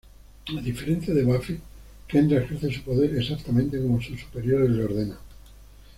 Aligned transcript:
A 0.47 0.59
diferencia 0.59 1.13
de 1.13 1.21
Buffy, 1.23 1.59
Kendra 2.07 2.39
ejerce 2.41 2.73
su 2.73 2.81
poder 2.81 3.15
"exactamente 3.15 3.79
como 3.79 4.01
sus 4.01 4.19
superiores 4.19 4.69
le 4.71 4.83
ordenan". 4.85 5.19